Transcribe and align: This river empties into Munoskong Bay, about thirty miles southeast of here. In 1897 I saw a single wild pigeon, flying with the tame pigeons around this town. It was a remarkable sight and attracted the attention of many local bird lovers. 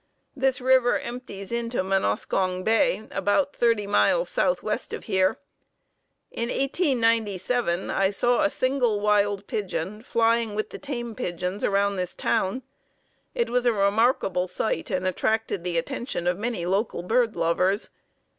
This 0.35 0.59
river 0.59 0.97
empties 0.99 1.51
into 1.51 1.83
Munoskong 1.83 2.63
Bay, 2.63 3.07
about 3.11 3.55
thirty 3.55 3.85
miles 3.85 4.29
southeast 4.29 4.93
of 4.93 5.03
here. 5.03 5.37
In 6.31 6.49
1897 6.49 7.91
I 7.91 8.09
saw 8.09 8.41
a 8.41 8.49
single 8.49 8.99
wild 8.99 9.45
pigeon, 9.45 10.01
flying 10.01 10.55
with 10.55 10.71
the 10.71 10.79
tame 10.79 11.13
pigeons 11.13 11.63
around 11.63 11.97
this 11.97 12.15
town. 12.15 12.63
It 13.35 13.51
was 13.51 13.67
a 13.67 13.73
remarkable 13.73 14.47
sight 14.47 14.89
and 14.89 15.05
attracted 15.05 15.63
the 15.63 15.77
attention 15.77 16.25
of 16.25 16.35
many 16.39 16.65
local 16.65 17.03
bird 17.03 17.35
lovers. 17.35 17.91